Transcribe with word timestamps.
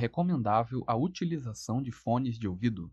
recomendável 0.00 0.82
a 0.86 0.96
utilização 0.96 1.82
de 1.82 1.92
fones 1.92 2.38
de 2.38 2.48
ouvido. 2.48 2.90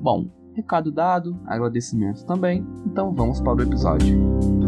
Bom, 0.00 0.30
recado 0.54 0.90
dado, 0.90 1.38
agradecimentos 1.44 2.24
também. 2.24 2.66
Então 2.86 3.12
vamos 3.12 3.42
para 3.42 3.56
o 3.56 3.62
episódio. 3.62 4.63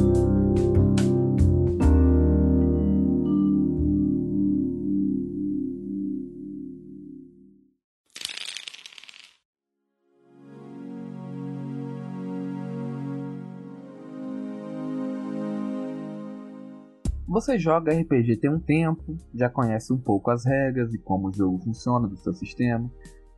Você 17.28 17.58
joga 17.58 17.92
RPG 17.92 18.36
tem 18.36 18.54
um 18.54 18.60
tempo, 18.60 19.16
já 19.34 19.50
conhece 19.50 19.92
um 19.92 19.98
pouco 19.98 20.30
as 20.30 20.44
regras 20.44 20.94
e 20.94 20.98
como 20.98 21.28
o 21.28 21.32
jogo 21.32 21.58
funciona 21.58 22.06
do 22.06 22.16
seu 22.16 22.32
sistema, 22.32 22.88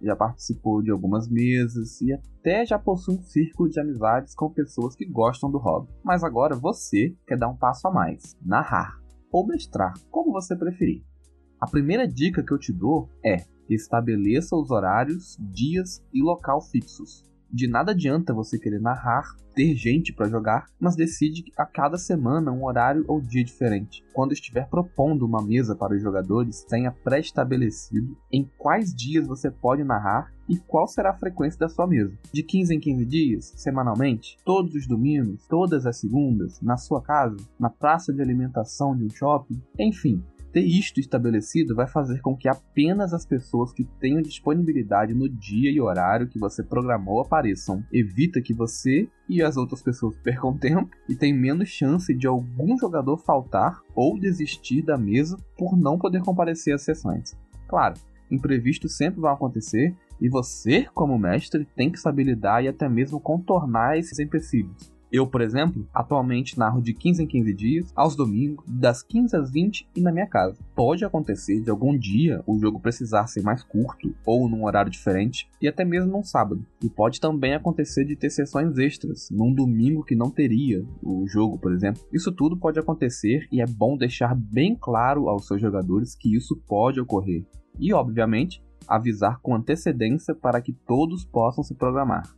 já 0.03 0.15
participou 0.15 0.83
de 0.83 0.91
algumas 0.91 1.27
mesas 1.27 1.99
e 2.03 2.13
até 2.13 2.67
já 2.67 2.79
possui 2.79 3.17
um 3.17 3.23
círculo 3.23 3.71
de 3.71 3.81
amizades 3.81 4.35
com 4.35 4.53
pessoas 4.53 4.95
que 4.95 5.07
gostam 5.07 5.51
do 5.51 5.57
hobby. 5.57 5.89
Mas 6.05 6.23
agora 6.23 6.55
você 6.55 7.17
quer 7.27 7.39
dar 7.39 7.49
um 7.49 7.57
passo 7.57 7.89
a 7.89 7.91
mais, 7.91 8.37
narrar 8.45 8.99
ou 9.33 9.47
mestrar, 9.47 9.95
como 10.11 10.33
você 10.33 10.55
preferir. 10.55 11.03
A 11.59 11.67
primeira 11.67 12.07
dica 12.07 12.45
que 12.45 12.53
eu 12.53 12.59
te 12.59 12.75
dou 12.75 13.09
é 13.25 13.39
estabeleça 13.71 14.55
os 14.55 14.71
horários, 14.71 15.39
dias 15.41 16.05
e 16.13 16.23
local 16.23 16.61
fixos. 16.61 17.25
De 17.51 17.67
nada 17.67 17.93
adianta 17.93 18.35
você 18.35 18.59
querer 18.59 18.81
narrar, 18.81 19.25
ter 19.55 19.75
gente 19.75 20.13
para 20.13 20.29
jogar, 20.29 20.67
mas 20.79 20.95
decide 20.95 21.51
a 21.57 21.65
cada 21.65 21.97
semana 21.97 22.53
um 22.53 22.65
horário 22.65 23.05
ou 23.09 23.21
dia 23.21 23.43
diferente. 23.43 24.05
Quando 24.13 24.33
estiver 24.33 24.69
propondo 24.69 25.25
uma 25.25 25.43
mesa 25.43 25.75
para 25.75 25.95
os 25.95 26.03
jogadores, 26.03 26.63
tenha 26.65 26.93
pré-estabelecido 26.93 28.17
em 28.31 28.49
quais 28.59 28.95
dias 28.95 29.27
você 29.27 29.51
pode 29.51 29.83
narrar 29.83 30.31
e 30.47 30.59
qual 30.59 30.87
será 30.87 31.11
a 31.11 31.19
frequência 31.19 31.59
da 31.59 31.69
sua 31.69 31.87
mesa. 31.87 32.13
De 32.33 32.43
15 32.43 32.75
em 32.75 32.81
15 32.81 33.05
dias, 33.07 33.53
semanalmente, 33.57 34.37
todos 34.45 34.75
os 34.75 34.87
domingos, 34.87 35.47
todas 35.49 35.87
as 35.87 35.99
segundas, 35.99 36.61
na 36.61 36.77
sua 36.77 37.03
casa, 37.03 37.37
na 37.59 37.71
praça 37.71 38.13
de 38.13 38.21
alimentação 38.21 38.95
de 38.95 39.05
um 39.05 39.11
shopping, 39.11 39.61
enfim, 39.79 40.23
ter 40.53 40.61
isto 40.61 40.99
estabelecido 40.99 41.75
vai 41.75 41.87
fazer 41.87 42.21
com 42.21 42.37
que 42.37 42.49
apenas 42.49 43.13
as 43.13 43.27
pessoas 43.27 43.73
que 43.73 43.85
tenham 44.01 44.23
disponibilidade 44.23 45.15
no 45.15 45.29
dia 45.29 45.71
e 45.71 45.81
horário 45.81 46.29
que 46.29 46.39
você 46.39 46.63
programou 46.63 47.21
apareçam. 47.21 47.83
Evita 47.93 48.41
que 48.41 48.55
você 48.55 49.09
e 49.29 49.43
as 49.43 49.57
outras 49.57 49.83
pessoas 49.83 50.17
percam 50.23 50.57
tempo 50.57 50.91
e 51.09 51.15
tem 51.15 51.33
menos 51.33 51.69
chance 51.69 52.15
de 52.15 52.27
algum 52.27 52.79
jogador 52.79 53.19
faltar 53.19 53.81
ou 53.95 54.19
desistir 54.19 54.83
da 54.83 54.97
mesa 54.97 55.37
por 55.57 55.77
não 55.77 55.99
poder 55.99 56.23
comparecer 56.23 56.75
às 56.75 56.83
sessões. 56.83 57.37
Claro, 57.69 57.95
imprevistos 58.31 58.97
sempre 58.97 59.21
vão 59.21 59.31
acontecer 59.31 59.95
e 60.21 60.29
você, 60.29 60.87
como 60.95 61.19
mestre, 61.19 61.67
tem 61.77 61.91
que 61.91 62.01
saber 62.01 62.25
lidar 62.25 62.65
e 62.65 62.69
até 62.69 62.89
mesmo 62.89 63.21
contornar 63.21 63.99
esses 63.99 64.19
empecilhos. 64.19 64.98
Eu, 65.11 65.27
por 65.27 65.41
exemplo, 65.41 65.89
atualmente 65.93 66.59
narro 66.59 66.83
de 66.83 66.93
15 66.93 67.23
em 67.23 67.27
15 67.27 67.55
dias, 67.55 67.93
aos 67.97 68.15
domingos, 68.15 68.63
das 68.69 69.03
15 69.03 69.37
às 69.37 69.51
20 69.51 69.89
e 69.97 70.03
na 70.03 70.13
minha 70.13 70.27
casa. 70.27 70.59
Pode 70.75 71.03
acontecer 71.03 71.63
de 71.63 71.71
algum 71.71 71.97
dia 71.97 72.43
o 72.47 72.59
jogo 72.59 72.79
precisar 72.79 73.27
ser 73.27 73.43
mais 73.43 73.63
curto 73.63 74.15
ou 74.27 74.49
num 74.49 74.65
horário 74.65 74.91
diferente, 74.91 75.49
e 75.63 75.67
até 75.67 75.83
mesmo 75.83 76.13
num 76.13 76.23
sábado. 76.23 76.65
E 76.83 76.91
pode 76.91 77.21
também 77.21 77.55
acontecer 77.55 78.05
de 78.05 78.17
ter 78.17 78.29
sessões 78.29 78.77
extras, 78.77 79.31
num 79.31 79.53
domingo 79.53 80.05
que 80.05 80.15
não 80.15 80.31
teria 80.31 80.85
o 81.03 81.27
jogo, 81.27 81.59
por 81.59 81.73
exemplo. 81.73 82.03
Isso 82.13 82.31
tudo 82.31 82.57
pode 82.59 82.79
acontecer 82.79 83.49
e 83.51 83.63
é 83.63 83.67
bom 83.67 83.97
deixar 83.97 84.35
bem 84.35 84.77
claro 84.79 85.29
aos 85.29 85.47
seus 85.47 85.61
jogadores 85.61 86.15
que 86.15 86.37
isso 86.37 86.55
pode 86.67 87.01
ocorrer. 87.01 87.47
E, 87.79 87.95
obviamente, 87.95 88.63
avisar 88.87 89.41
com 89.41 89.55
antecedência 89.55 90.35
para 90.35 90.61
que 90.61 90.73
todos 90.73 91.25
possam 91.25 91.65
se 91.65 91.75
programar. 91.75 92.29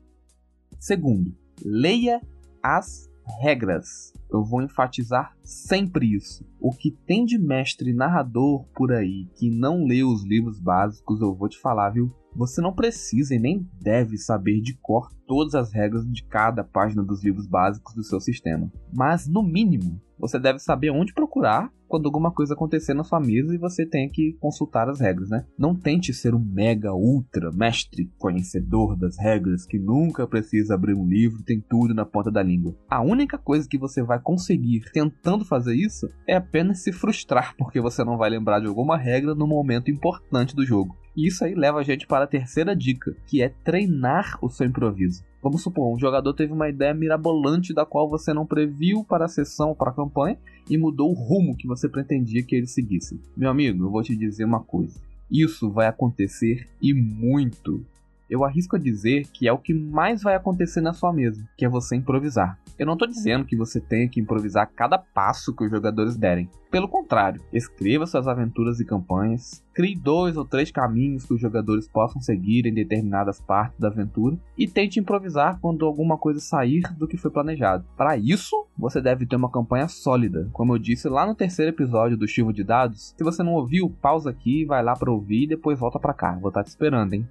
Segundo, 0.78 1.34
leia 1.64 2.20
as 2.62 3.09
regras. 3.41 4.12
Eu 4.31 4.45
vou 4.45 4.62
enfatizar 4.62 5.37
sempre 5.45 6.15
isso. 6.15 6.45
O 6.61 6.73
que 6.73 6.91
tem 6.91 7.25
de 7.25 7.39
mestre 7.39 7.95
narrador 7.95 8.67
por 8.75 8.93
aí 8.93 9.27
que 9.35 9.51
não 9.51 9.85
lê 9.85 10.05
os 10.05 10.23
livros 10.23 10.61
básicos, 10.61 11.23
eu 11.23 11.35
vou 11.35 11.49
te 11.49 11.59
falar, 11.59 11.91
viu? 11.91 12.11
Você 12.37 12.61
não 12.61 12.75
precisa 12.75 13.35
e 13.35 13.39
nem 13.39 13.67
deve 13.81 14.19
saber 14.19 14.61
de 14.61 14.75
cor 14.75 15.09
todas 15.27 15.55
as 15.55 15.73
regras 15.73 16.05
de 16.05 16.23
cada 16.25 16.62
página 16.62 17.03
dos 17.03 17.25
livros 17.25 17.47
básicos 17.47 17.95
do 17.95 18.05
seu 18.05 18.21
sistema. 18.21 18.71
Mas, 18.93 19.27
no 19.27 19.43
mínimo, 19.43 20.01
você 20.19 20.39
deve 20.39 20.59
saber 20.59 20.91
onde 20.91 21.15
procurar 21.15 21.73
quando 21.89 22.07
alguma 22.07 22.31
coisa 22.31 22.55
acontecer 22.55 22.95
na 22.95 23.03
sua 23.03 23.19
mesa 23.19 23.53
e 23.53 23.59
você 23.59 23.85
tem 23.85 24.09
que 24.09 24.37
consultar 24.39 24.89
as 24.89 25.01
regras, 25.01 25.29
né? 25.29 25.45
Não 25.59 25.75
tente 25.75 26.15
ser 26.15 26.35
um 26.35 26.39
mega 26.39 26.95
ultra 26.95 27.51
mestre 27.51 28.09
conhecedor 28.17 28.97
das 28.97 29.19
regras 29.19 29.67
que 29.67 29.77
nunca 29.77 30.27
precisa 30.27 30.75
abrir 30.75 30.95
um 30.95 31.05
livro 31.05 31.43
tem 31.43 31.61
tudo 31.61 31.93
na 31.93 32.05
ponta 32.05 32.31
da 32.31 32.43
língua. 32.43 32.77
A 32.89 33.03
única 33.03 33.37
coisa 33.37 33.69
que 33.69 33.77
você 33.77 34.03
vai 34.05 34.21
conseguir 34.21 34.83
tentando 34.93 35.45
fazer 35.45 35.75
isso 35.75 36.07
é 36.29 36.39
apenas 36.50 36.81
se 36.81 36.91
frustrar 36.91 37.55
porque 37.56 37.81
você 37.81 38.02
não 38.02 38.19
vai 38.19 38.29
lembrar 38.29 38.58
de 38.58 38.67
alguma 38.67 38.99
regra 38.99 39.37
no 39.37 39.47
momento 39.47 39.88
importante 39.88 40.55
do 40.55 40.67
jogo. 40.67 40.97
E 41.17 41.29
isso 41.29 41.44
aí 41.44 41.55
leva 41.55 41.79
a 41.79 41.82
gente 41.85 42.08
para 42.08 42.25
a 42.25 42.29
terceira 42.29 42.75
dica, 42.75 43.17
que 43.26 43.41
é 43.41 43.49
treinar 43.49 44.37
o 44.43 44.50
seu 44.50 44.67
improviso. 44.67 45.25
Vamos 45.41 45.62
supor, 45.62 45.94
um 45.94 45.99
jogador 45.99 46.35
teve 46.35 46.52
uma 46.52 46.69
ideia 46.69 46.93
mirabolante 46.93 47.73
da 47.73 47.87
qual 47.87 48.11
você 48.11 48.35
não 48.35 48.44
previu 48.44 49.05
para 49.05 49.25
a 49.25 49.29
sessão 49.29 49.70
ou 49.70 49.76
para 49.76 49.91
a 49.91 49.94
campanha 49.94 50.37
e 50.69 50.76
mudou 50.76 51.11
o 51.11 51.14
rumo 51.14 51.56
que 51.56 51.69
você 51.69 51.88
pretendia 51.88 52.43
que 52.43 52.56
ele 52.56 52.67
seguisse. 52.67 53.20
Meu 53.37 53.49
amigo, 53.49 53.85
eu 53.85 53.91
vou 53.91 54.02
te 54.02 54.17
dizer 54.17 54.44
uma 54.44 54.61
coisa. 54.61 55.00
Isso 55.31 55.70
vai 55.70 55.87
acontecer 55.87 56.69
e 56.82 56.93
muito 56.93 57.85
eu 58.31 58.44
arrisco 58.44 58.77
a 58.77 58.79
dizer 58.79 59.27
que 59.32 59.49
é 59.49 59.53
o 59.53 59.59
que 59.59 59.75
mais 59.75 60.23
vai 60.23 60.37
acontecer 60.37 60.81
na 60.81 60.93
sua 60.93 61.12
mesa, 61.12 61.44
que 61.56 61.65
é 61.65 61.69
você 61.69 61.97
improvisar. 61.97 62.59
Eu 62.79 62.87
não 62.87 62.94
estou 62.94 63.09
dizendo 63.09 63.44
que 63.44 63.56
você 63.56 63.81
tenha 63.81 64.09
que 64.09 64.21
improvisar 64.21 64.71
cada 64.75 64.97
passo 64.97 65.55
que 65.55 65.65
os 65.65 65.71
jogadores 65.71 66.17
derem. 66.17 66.49
Pelo 66.71 66.88
contrário, 66.88 67.43
escreva 67.53 68.06
suas 68.06 68.29
aventuras 68.29 68.79
e 68.79 68.85
campanhas, 68.85 69.62
crie 69.75 69.97
dois 69.97 70.37
ou 70.37 70.44
três 70.44 70.71
caminhos 70.71 71.27
que 71.27 71.35
os 71.35 71.41
jogadores 71.41 71.88
possam 71.88 72.23
seguir 72.23 72.65
em 72.65 72.73
determinadas 72.73 73.41
partes 73.41 73.79
da 73.79 73.88
aventura 73.88 74.38
e 74.56 74.69
tente 74.69 75.00
improvisar 75.00 75.59
quando 75.61 75.85
alguma 75.85 76.17
coisa 76.17 76.38
sair 76.38 76.83
do 76.97 77.09
que 77.09 77.17
foi 77.17 77.31
planejado. 77.31 77.85
Para 77.97 78.17
isso, 78.17 78.67
você 78.79 79.00
deve 79.00 79.26
ter 79.26 79.35
uma 79.35 79.50
campanha 79.50 79.88
sólida, 79.88 80.49
como 80.53 80.75
eu 80.75 80.79
disse 80.79 81.09
lá 81.09 81.26
no 81.26 81.35
terceiro 81.35 81.73
episódio 81.73 82.17
do 82.17 82.29
Chivo 82.29 82.53
de 82.53 82.62
Dados. 82.62 83.15
Se 83.19 83.25
você 83.25 83.43
não 83.43 83.55
ouviu, 83.55 83.91
pausa 84.00 84.31
aqui, 84.31 84.65
vai 84.65 84.83
lá 84.83 84.94
para 84.94 85.11
ouvir 85.11 85.43
e 85.43 85.49
depois 85.49 85.79
volta 85.79 85.99
para 85.99 86.15
cá. 86.15 86.38
Vou 86.41 86.50
estar 86.50 86.61
tá 86.61 86.65
te 86.65 86.69
esperando, 86.69 87.15
hein? 87.15 87.29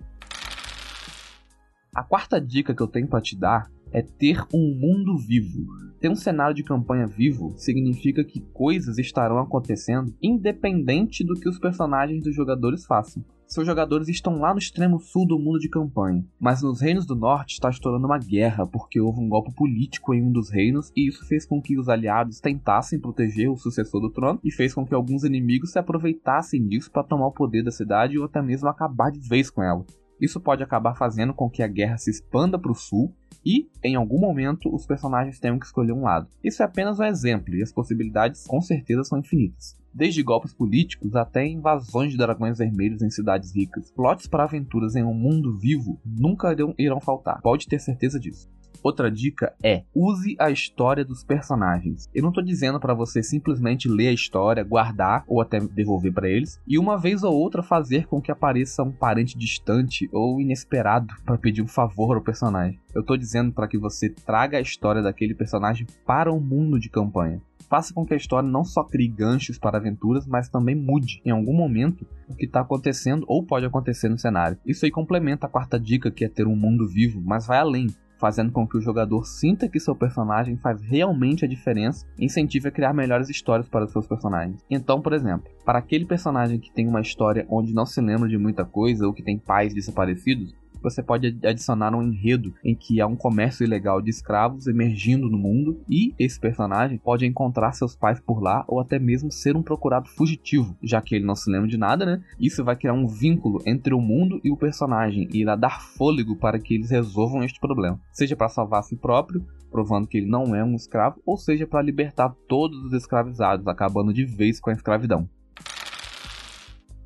A 2.00 2.04
quarta 2.04 2.40
dica 2.40 2.74
que 2.74 2.82
eu 2.82 2.88
tenho 2.88 3.10
para 3.10 3.20
te 3.20 3.38
dar 3.38 3.70
é 3.92 4.02
ter 4.02 4.42
um 4.54 4.74
mundo 4.74 5.18
vivo. 5.18 5.68
Ter 6.00 6.10
um 6.10 6.16
cenário 6.16 6.56
de 6.56 6.64
campanha 6.64 7.06
vivo 7.06 7.54
significa 7.58 8.24
que 8.24 8.40
coisas 8.54 8.98
estarão 8.98 9.38
acontecendo 9.38 10.16
independente 10.24 11.26
do 11.26 11.38
que 11.38 11.50
os 11.50 11.60
personagens 11.60 12.24
dos 12.24 12.34
jogadores 12.34 12.86
façam. 12.86 13.22
Seus 13.46 13.68
jogadores 13.68 14.08
estão 14.08 14.40
lá 14.40 14.54
no 14.54 14.60
extremo 14.60 14.98
sul 14.98 15.28
do 15.28 15.38
mundo 15.38 15.60
de 15.60 15.68
campanha, 15.68 16.26
mas 16.40 16.62
nos 16.62 16.80
reinos 16.80 17.06
do 17.06 17.18
norte 17.18 17.56
está 17.56 17.70
estourando 17.70 18.06
uma 18.06 18.18
guerra 18.18 18.66
porque 18.66 19.02
houve 19.02 19.20
um 19.20 19.28
golpe 19.28 19.54
político 19.54 20.14
em 20.14 20.24
um 20.24 20.32
dos 20.32 20.50
reinos 20.50 20.94
e 20.96 21.06
isso 21.06 21.26
fez 21.26 21.46
com 21.46 21.62
que 21.62 21.78
os 21.78 21.90
aliados 21.90 22.40
tentassem 22.40 22.98
proteger 22.98 23.52
o 23.52 23.58
sucessor 23.58 24.00
do 24.00 24.10
trono 24.10 24.40
e 24.42 24.54
fez 24.54 24.74
com 24.74 24.86
que 24.86 24.96
alguns 24.96 25.26
inimigos 25.26 25.74
se 25.74 25.80
aproveitassem 25.80 26.66
disso 26.66 26.90
para 26.90 27.04
tomar 27.04 27.28
o 27.28 27.34
poder 27.34 27.62
da 27.62 27.72
cidade 27.72 28.18
ou 28.18 28.24
até 28.24 28.42
mesmo 28.42 28.70
acabar 28.70 29.12
de 29.12 29.20
vez 29.20 29.50
com 29.50 29.62
ela. 29.62 29.84
Isso 30.20 30.40
pode 30.40 30.64
acabar 30.64 30.96
fazendo 30.96 31.34
com 31.34 31.50
que 31.50 31.64
a 31.64 31.68
guerra 31.68 31.98
se 31.98 32.10
expanda 32.10 32.58
para 32.60 32.72
o 32.72 32.76
sul 32.76 33.14
e, 33.46 33.70
em 33.84 33.96
algum 33.96 34.20
momento, 34.20 34.74
os 34.74 34.86
personagens 34.86 35.40
tenham 35.40 35.58
que 35.58 35.66
escolher 35.66 35.94
um 35.94 36.04
lado. 36.04 36.28
Isso 36.44 36.62
é 36.62 36.66
apenas 36.66 37.00
um 37.00 37.06
exemplo 37.06 37.56
e 37.56 37.64
as 37.64 37.72
possibilidades 37.72 38.46
com 38.46 38.62
certeza 38.62 39.04
são 39.04 39.20
infinitas. 39.20 39.78
Desde 39.94 40.22
golpes 40.22 40.54
políticos 40.54 41.16
até 41.16 41.48
invasões 41.48 42.12
de 42.12 42.18
dragões 42.18 42.58
vermelhos 42.58 43.02
em 43.02 43.10
cidades 43.10 43.56
ricas, 43.56 43.92
plots 43.92 44.28
para 44.28 44.44
aventuras 44.44 44.96
em 44.96 45.04
um 45.04 45.14
mundo 45.14 45.58
vivo 45.58 46.00
nunca 46.06 46.56
irão 46.78 47.00
faltar, 47.00 47.42
pode 47.42 47.68
ter 47.68 47.80
certeza 47.80 48.20
disso. 48.20 48.48
Outra 48.82 49.12
dica 49.12 49.54
é: 49.64 49.84
use 49.94 50.36
a 50.40 50.50
história 50.50 51.04
dos 51.04 51.24
personagens. 51.24 52.10
Eu 52.14 52.24
não 52.24 52.32
tô 52.32 52.42
dizendo 52.42 52.80
para 52.80 52.94
você 52.94 53.22
simplesmente 53.22 53.88
ler 53.88 54.08
a 54.10 54.14
história, 54.14 54.64
guardar 54.64 55.24
ou 55.28 55.42
até 55.42 55.60
devolver 55.60 56.14
para 56.14 56.30
eles 56.30 56.60
e 56.68 56.78
uma 56.78 56.98
vez 56.98 57.24
ou 57.24 57.34
outra 57.34 57.62
fazer 57.62 58.08
com 58.08 58.22
que 58.22 58.32
apareça 58.32 58.84
um 58.84 58.92
parente 58.92 59.38
distante 59.38 60.10
ou 60.12 60.40
inesperado 60.40 61.14
para 61.26 61.38
pedir 61.38 61.62
um 61.62 61.68
favor 61.68 62.16
ao 62.16 62.24
personagem. 62.24 62.80
Eu 62.94 63.04
tô 63.04 63.18
dizendo 63.18 63.52
para 63.52 63.68
que 63.68 63.78
você 63.78 64.10
traga 64.10 64.58
a 64.58 64.62
história 64.62 65.02
daquele 65.02 65.36
personagem 65.36 65.86
para 66.06 66.32
o 66.32 66.40
mundo 66.40 66.80
de 66.80 66.90
campanha 66.90 67.42
faça 67.70 67.94
com 67.94 68.04
que 68.04 68.16
a 68.16 68.18
história 68.18 68.50
não 68.50 68.66
só 68.66 68.84
crie 68.84 69.08
ganchos 69.08 69.60
para 69.60 69.78
aventuras, 69.78 70.26
mas 70.26 70.50
também 70.50 70.76
mude 70.76 71.22
em 71.24 71.30
algum 71.30 71.54
momento 71.54 72.06
o 72.28 72.36
que 72.36 72.46
está 72.46 72.62
acontecendo 72.62 73.24
ou 73.28 73.46
pode 73.46 73.66
acontecer 73.66 74.10
no 74.10 74.18
cenário. 74.18 74.58
Isso 74.66 74.86
aí 74.86 74.92
complementa 74.92 75.46
a 75.46 75.50
quarta 75.50 75.80
dica, 75.80 76.10
que 76.10 76.26
é 76.26 76.30
ter 76.30 76.48
um 76.48 76.56
mundo 76.56 76.88
vivo, 76.88 77.22
mas 77.24 77.46
vai 77.46 77.60
além 77.60 77.88
fazendo 78.20 78.52
com 78.52 78.68
que 78.68 78.78
o 78.78 78.82
jogador 78.82 79.26
sinta 79.26 79.70
que 79.70 79.80
seu 79.80 79.96
personagem 79.96 80.58
faz 80.58 80.82
realmente 80.82 81.46
a 81.46 81.48
diferença 81.48 82.06
e 82.18 82.26
incentive 82.26 82.68
a 82.68 82.72
criar 82.72 82.94
melhores 82.94 83.30
histórias 83.30 83.68
para 83.68 83.86
os 83.86 83.92
seus 83.92 84.06
personagens. 84.06 84.64
Então, 84.70 85.02
por 85.02 85.14
exemplo, 85.14 85.50
para 85.66 85.80
aquele 85.80 86.06
personagem 86.06 86.60
que 86.60 86.72
tem 86.72 86.88
uma 86.88 87.02
história 87.02 87.46
onde 87.50 87.74
não 87.74 87.86
se 87.86 88.02
lembra 88.02 88.28
de 88.28 88.38
muita 88.38 88.66
coisa 88.66 89.08
ou 89.08 89.14
que 89.14 89.24
tem 89.24 89.38
pais 89.38 89.74
desaparecidos, 89.74 90.54
você 90.82 91.04
pode 91.04 91.38
adicionar 91.44 91.94
um 91.94 92.02
enredo 92.02 92.54
em 92.64 92.76
que 92.76 93.02
há 93.02 93.08
um 93.08 93.16
comércio 93.16 93.64
ilegal 93.64 94.02
de 94.02 94.10
escravos 94.10 94.68
emergindo 94.68 95.30
no 95.30 95.38
mundo 95.38 95.82
e 95.90 96.14
esse 96.18 96.40
personagem 96.40 96.98
pode 96.98 97.26
encontrar 97.26 97.74
seus 97.74 97.96
pais 97.96 98.20
por 98.20 98.42
lá 98.42 98.64
ou 98.68 98.80
até 98.80 99.00
mesmo 99.00 99.32
ser 99.32 99.56
um 99.56 99.64
procurado 99.64 100.10
fugitivo, 100.10 100.76
já 100.82 101.02
que 101.02 101.16
ele 101.16 101.26
não 101.26 101.36
se 101.36 101.50
lembra 101.50 101.68
de 101.68 101.78
nada, 101.78 102.06
né? 102.06 102.24
Isso 102.40 102.64
vai 102.64 102.76
criar 102.76 102.94
um 102.94 103.08
vínculo 103.08 103.62
entre 103.66 103.94
o 103.94 104.02
mundo 104.02 104.40
e 104.44 104.52
o 104.52 104.58
personagem 104.58 105.28
e 105.34 105.42
irá 105.42 105.56
dar 105.56 105.82
fôlego 105.82 106.36
para 106.36 106.60
que 106.60 106.76
eles 106.76 106.90
resolvam 106.90 107.44
este 107.44 107.60
problema, 107.60 108.00
seja 108.12 108.36
para 108.36 108.50
salvar 108.50 108.80
a 108.80 108.84
si 108.84 108.96
próprio, 108.96 109.46
provando 109.70 110.08
que 110.08 110.18
ele 110.18 110.28
não 110.28 110.56
é 110.56 110.64
um 110.64 110.76
escravo, 110.76 111.22
ou 111.26 111.38
seja 111.38 111.68
para 111.68 111.82
libertar 111.82 112.34
todos 112.48 112.86
os 112.86 112.94
escravizados, 112.94 113.68
acabando 113.68 114.14
de 114.14 114.26
vez 114.26 114.60
com 114.60 114.70
a 114.70 114.74
escravidão. 114.74 115.30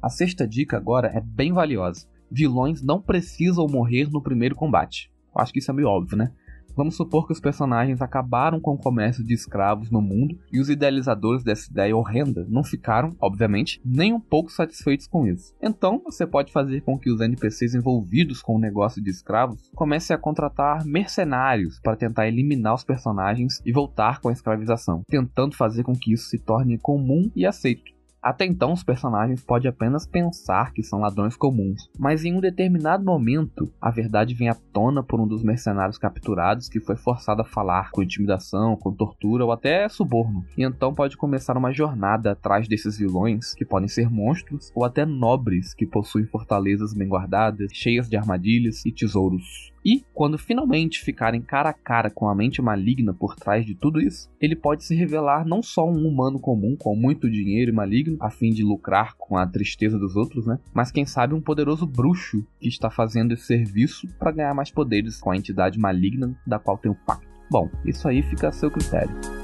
A 0.02 0.10
sexta 0.10 0.48
dica 0.48 0.78
agora 0.78 1.08
é 1.08 1.22
bem 1.22 1.54
valiosa 1.54 2.13
vilões 2.34 2.82
não 2.82 3.02
precisam 3.02 3.68
morrer 3.68 4.10
no 4.10 4.22
primeiro 4.22 4.56
combate. 4.56 5.12
Acho 5.36 5.54
que 5.54 5.60
isso 5.60 5.72
é 5.72 5.74
meio 5.74 5.88
óbvio, 5.88 6.18
né? 6.18 6.32
Vamos 6.76 6.96
supor 6.96 7.28
que 7.28 7.34
os 7.34 7.40
personagens 7.40 8.02
acabaram 8.02 8.60
com 8.60 8.74
o 8.74 8.78
comércio 8.78 9.24
de 9.24 9.34
escravos 9.34 9.92
no 9.92 10.02
mundo 10.02 10.40
e 10.52 10.60
os 10.60 10.70
idealizadores 10.70 11.44
dessa 11.44 11.70
ideia 11.70 11.96
horrenda 11.96 12.48
não 12.50 12.64
ficaram, 12.64 13.16
obviamente, 13.22 13.80
nem 13.86 14.12
um 14.12 14.20
pouco 14.20 14.52
satisfeitos 14.52 15.06
com 15.06 15.28
isso. 15.28 15.54
Então, 15.62 16.02
você 16.04 16.26
pode 16.26 16.52
fazer 16.52 16.82
com 16.82 16.98
que 16.98 17.12
os 17.12 17.22
NPCs 17.22 17.76
envolvidos 17.76 18.42
com 18.42 18.56
o 18.56 18.60
negócio 18.60 19.04
de 19.04 19.12
escravos 19.12 19.70
comecem 19.76 20.16
a 20.16 20.20
contratar 20.20 20.84
mercenários 20.84 21.80
para 21.80 21.96
tentar 21.96 22.28
eliminar 22.28 22.74
os 22.74 22.84
personagens 22.84 23.62
e 23.64 23.72
voltar 23.72 24.20
com 24.20 24.30
a 24.30 24.34
escravização, 24.34 25.04
tentando 25.08 25.56
fazer 25.56 25.84
com 25.84 25.94
que 25.94 26.12
isso 26.12 26.28
se 26.28 26.40
torne 26.40 26.80
comum 26.80 27.30
e 27.36 27.46
aceito. 27.46 27.94
Até 28.24 28.46
então, 28.46 28.72
os 28.72 28.84
personagens 28.84 29.44
podem 29.44 29.70
apenas 29.70 30.08
pensar 30.08 30.72
que 30.72 30.82
são 30.82 31.02
ladrões 31.02 31.36
comuns, 31.36 31.90
mas 32.00 32.24
em 32.24 32.34
um 32.34 32.40
determinado 32.40 33.04
momento, 33.04 33.70
a 33.82 33.92
verdade 33.92 34.34
vem 34.34 34.48
à 34.48 34.56
tona 34.56 35.04
por 35.04 35.20
um 35.20 35.28
dos 35.28 35.44
mercenários 35.44 35.98
capturados 35.98 36.70
que 36.70 36.80
foi 36.80 36.96
forçado 36.96 37.42
a 37.42 37.46
falar 37.46 37.92
com 37.92 38.02
intimidação, 38.02 38.78
com 38.78 38.94
tortura 38.94 39.44
ou 39.44 39.52
até 39.52 39.90
suborno. 39.90 40.46
E 40.58 40.64
então 40.64 40.94
pode 40.94 41.18
começar 41.18 41.58
uma 41.58 41.74
jornada 41.74 42.32
atrás 42.32 42.66
desses 42.66 42.98
vilões, 42.98 43.54
que 43.54 43.66
podem 43.66 43.90
ser 43.90 44.10
monstros 44.10 44.72
ou 44.74 44.86
até 44.86 45.06
nobres 45.06 45.74
que 45.74 45.86
possuem 45.86 46.26
fortalezas 46.26 46.94
bem 46.94 47.10
guardadas, 47.10 47.74
cheias 47.74 48.08
de 48.08 48.16
armadilhas 48.16 48.86
e 48.86 48.92
tesouros. 48.94 49.73
E, 49.86 50.04
quando 50.14 50.38
finalmente 50.38 51.02
ficarem 51.02 51.42
cara 51.42 51.70
a 51.70 51.74
cara 51.74 52.10
com 52.10 52.30
a 52.30 52.36
mente 52.36 52.62
maligna 52.62 53.14
por 53.14 53.36
trás 53.36 53.66
de 53.66 53.76
tudo 53.76 54.00
isso, 54.00 54.30
ele 54.40 54.56
pode 54.56 54.84
se 54.84 54.96
revelar 54.96 55.46
não 55.46 55.62
só 55.62 55.88
um 55.88 56.08
humano 56.08 56.40
comum 56.40 56.76
com 56.78 56.96
muito 56.96 57.30
dinheiro 57.30 57.72
e 57.72 57.76
maligno, 57.76 58.18
a 58.20 58.30
fim 58.30 58.52
de 58.52 58.64
lucrar 58.64 59.16
com 59.18 59.38
a 59.38 59.46
tristeza 59.46 60.00
dos 60.00 60.16
outros, 60.16 60.46
né? 60.46 60.58
Mas 60.74 60.92
quem 60.92 61.06
sabe 61.06 61.34
um 61.34 61.42
poderoso 61.42 61.86
bruxo 61.86 62.46
que 62.60 62.70
está 62.70 62.90
fazendo 62.90 63.34
esse 63.34 63.46
serviço 63.46 64.08
para 64.18 64.32
ganhar 64.32 64.54
mais 64.54 64.72
poderes 64.72 65.20
com 65.20 65.32
a 65.32 65.38
entidade 65.38 65.78
maligna 65.78 66.36
da 66.48 66.60
qual 66.60 66.78
tem 66.78 66.92
o 66.92 66.96
pacto. 66.96 67.28
Bom, 67.52 67.70
isso 67.86 68.08
aí 68.08 68.22
fica 68.24 68.48
a 68.48 68.52
seu 68.52 68.72
critério. 68.72 69.43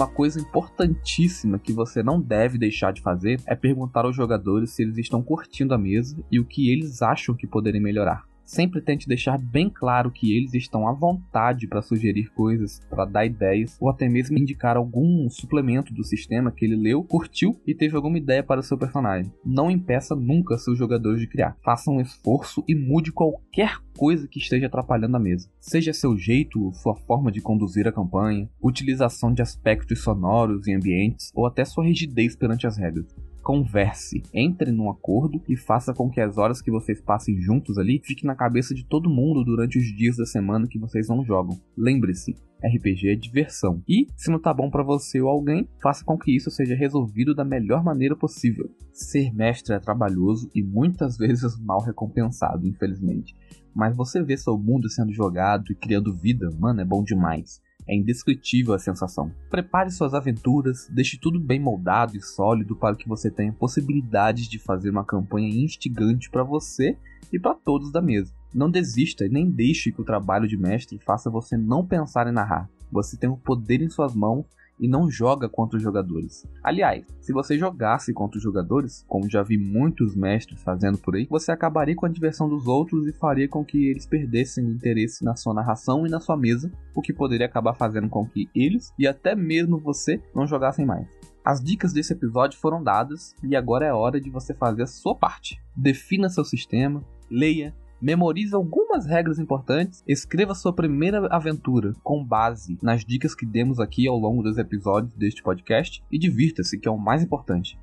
Uma 0.00 0.08
coisa 0.08 0.40
importantíssima 0.40 1.58
que 1.58 1.74
você 1.74 2.02
não 2.02 2.18
deve 2.18 2.56
deixar 2.56 2.90
de 2.90 3.02
fazer 3.02 3.38
é 3.44 3.54
perguntar 3.54 4.06
aos 4.06 4.16
jogadores 4.16 4.70
se 4.70 4.82
eles 4.82 4.96
estão 4.96 5.22
curtindo 5.22 5.74
a 5.74 5.78
mesa 5.78 6.16
e 6.32 6.40
o 6.40 6.44
que 6.46 6.72
eles 6.72 7.02
acham 7.02 7.34
que 7.34 7.46
poderiam 7.46 7.82
melhorar. 7.82 8.29
Sempre 8.50 8.80
tente 8.80 9.06
deixar 9.06 9.38
bem 9.38 9.70
claro 9.70 10.10
que 10.10 10.36
eles 10.36 10.54
estão 10.54 10.88
à 10.88 10.92
vontade 10.92 11.68
para 11.68 11.80
sugerir 11.80 12.32
coisas, 12.32 12.80
para 12.90 13.04
dar 13.04 13.24
ideias 13.24 13.76
ou 13.80 13.88
até 13.88 14.08
mesmo 14.08 14.36
indicar 14.36 14.76
algum 14.76 15.30
suplemento 15.30 15.94
do 15.94 16.02
sistema 16.02 16.50
que 16.50 16.64
ele 16.64 16.74
leu, 16.74 17.04
curtiu 17.04 17.60
e 17.64 17.76
teve 17.76 17.94
alguma 17.94 18.18
ideia 18.18 18.42
para 18.42 18.58
o 18.58 18.62
seu 18.64 18.76
personagem. 18.76 19.32
Não 19.46 19.70
impeça 19.70 20.16
nunca 20.16 20.58
seus 20.58 20.76
jogadores 20.76 21.20
de 21.20 21.28
criar. 21.28 21.56
Faça 21.62 21.92
um 21.92 22.00
esforço 22.00 22.64
e 22.66 22.74
mude 22.74 23.12
qualquer 23.12 23.78
coisa 23.96 24.26
que 24.26 24.40
esteja 24.40 24.66
atrapalhando 24.66 25.16
a 25.16 25.20
mesa. 25.20 25.48
Seja 25.60 25.92
seu 25.92 26.18
jeito, 26.18 26.72
sua 26.72 26.96
forma 26.96 27.30
de 27.30 27.40
conduzir 27.40 27.86
a 27.86 27.92
campanha, 27.92 28.50
utilização 28.60 29.32
de 29.32 29.42
aspectos 29.42 30.02
sonoros 30.02 30.66
e 30.66 30.74
ambientes 30.74 31.30
ou 31.36 31.46
até 31.46 31.64
sua 31.64 31.84
rigidez 31.84 32.34
perante 32.34 32.66
as 32.66 32.76
regras. 32.76 33.14
Converse, 33.42 34.22
entre 34.32 34.70
num 34.70 34.90
acordo 34.90 35.42
e 35.48 35.56
faça 35.56 35.92
com 35.92 36.10
que 36.10 36.20
as 36.20 36.38
horas 36.38 36.60
que 36.60 36.70
vocês 36.70 37.00
passem 37.00 37.40
juntos 37.40 37.78
ali 37.78 38.00
fiquem 38.04 38.26
na 38.26 38.34
cabeça 38.34 38.74
de 38.74 38.84
todo 38.84 39.10
mundo 39.10 39.44
durante 39.44 39.78
os 39.78 39.84
dias 39.96 40.16
da 40.16 40.26
semana 40.26 40.68
que 40.68 40.78
vocês 40.78 41.08
não 41.08 41.24
jogam. 41.24 41.58
Lembre-se, 41.76 42.36
RPG 42.62 43.08
é 43.08 43.14
diversão. 43.14 43.82
E, 43.88 44.06
se 44.16 44.30
não 44.30 44.38
tá 44.38 44.52
bom 44.52 44.70
para 44.70 44.82
você 44.82 45.20
ou 45.20 45.28
alguém, 45.28 45.68
faça 45.82 46.04
com 46.04 46.18
que 46.18 46.34
isso 46.34 46.50
seja 46.50 46.74
resolvido 46.74 47.34
da 47.34 47.44
melhor 47.44 47.82
maneira 47.82 48.14
possível. 48.14 48.70
Ser 48.92 49.32
mestre 49.34 49.74
é 49.74 49.78
trabalhoso 49.78 50.50
e 50.54 50.62
muitas 50.62 51.16
vezes 51.18 51.58
mal 51.58 51.80
recompensado, 51.82 52.66
infelizmente. 52.66 53.34
Mas 53.74 53.96
você 53.96 54.22
vê 54.22 54.36
seu 54.36 54.58
mundo 54.58 54.88
sendo 54.88 55.12
jogado 55.12 55.72
e 55.72 55.74
criando 55.74 56.16
vida, 56.16 56.50
mano, 56.58 56.80
é 56.80 56.84
bom 56.84 57.02
demais. 57.02 57.60
É 57.90 57.96
indescritível 57.96 58.72
a 58.72 58.78
sensação. 58.78 59.32
Prepare 59.50 59.90
suas 59.90 60.14
aventuras, 60.14 60.86
deixe 60.88 61.18
tudo 61.18 61.40
bem 61.40 61.58
moldado 61.58 62.16
e 62.16 62.22
sólido 62.22 62.76
para 62.76 62.94
que 62.94 63.08
você 63.08 63.28
tenha 63.28 63.52
possibilidades 63.52 64.48
de 64.48 64.60
fazer 64.60 64.90
uma 64.90 65.04
campanha 65.04 65.48
instigante 65.48 66.30
para 66.30 66.44
você 66.44 66.96
e 67.32 67.38
para 67.40 67.52
todos 67.52 67.90
da 67.90 68.00
mesa. 68.00 68.32
Não 68.54 68.70
desista 68.70 69.26
e 69.26 69.28
nem 69.28 69.50
deixe 69.50 69.90
que 69.90 70.00
o 70.00 70.04
trabalho 70.04 70.46
de 70.46 70.56
mestre 70.56 71.00
faça 71.04 71.28
você 71.28 71.56
não 71.56 71.84
pensar 71.84 72.28
em 72.28 72.32
narrar. 72.32 72.70
Você 72.92 73.16
tem 73.16 73.28
o 73.28 73.36
poder 73.36 73.82
em 73.82 73.90
suas 73.90 74.14
mãos 74.14 74.46
e 74.80 74.88
não 74.88 75.10
joga 75.10 75.48
contra 75.48 75.76
os 75.76 75.82
jogadores. 75.82 76.46
Aliás, 76.64 77.04
se 77.20 77.32
você 77.32 77.58
jogasse 77.58 78.12
contra 78.12 78.38
os 78.38 78.42
jogadores, 78.42 79.04
como 79.06 79.30
já 79.30 79.42
vi 79.42 79.58
muitos 79.58 80.16
mestres 80.16 80.62
fazendo 80.62 80.98
por 80.98 81.14
aí, 81.14 81.26
você 81.28 81.52
acabaria 81.52 81.94
com 81.94 82.06
a 82.06 82.08
diversão 82.08 82.48
dos 82.48 82.66
outros 82.66 83.06
e 83.06 83.12
faria 83.12 83.46
com 83.46 83.64
que 83.64 83.90
eles 83.90 84.06
perdessem 84.06 84.64
interesse 84.64 85.24
na 85.24 85.36
sua 85.36 85.54
narração 85.54 86.06
e 86.06 86.10
na 86.10 86.18
sua 86.18 86.36
mesa, 86.36 86.72
o 86.94 87.02
que 87.02 87.12
poderia 87.12 87.46
acabar 87.46 87.74
fazendo 87.74 88.08
com 88.08 88.26
que 88.26 88.48
eles 88.54 88.92
e 88.98 89.06
até 89.06 89.34
mesmo 89.34 89.78
você 89.78 90.20
não 90.34 90.46
jogassem 90.46 90.86
mais. 90.86 91.06
As 91.44 91.62
dicas 91.62 91.92
desse 91.92 92.12
episódio 92.12 92.58
foram 92.58 92.82
dadas 92.82 93.34
e 93.42 93.56
agora 93.56 93.86
é 93.86 93.92
hora 93.92 94.20
de 94.20 94.30
você 94.30 94.54
fazer 94.54 94.82
a 94.82 94.86
sua 94.86 95.14
parte. 95.14 95.60
Defina 95.74 96.28
seu 96.28 96.44
sistema, 96.44 97.02
leia, 97.30 97.74
memorize 98.00 98.54
algumas 98.54 99.04
regras 99.06 99.38
importantes, 99.38 100.02
escreva 100.06 100.54
sua 100.54 100.72
primeira 100.72 101.26
aventura 101.26 101.92
com 102.02 102.24
base 102.24 102.78
nas 102.82 103.04
dicas 103.04 103.34
que 103.34 103.44
demos 103.44 103.78
aqui 103.78 104.08
ao 104.08 104.18
longo 104.18 104.42
dos 104.42 104.56
episódios 104.58 105.12
deste 105.14 105.42
podcast 105.42 106.02
e 106.10 106.18
divirta-se, 106.18 106.78
que 106.78 106.88
é 106.88 106.90
o 106.90 106.98
mais 106.98 107.22
importante. 107.22 107.78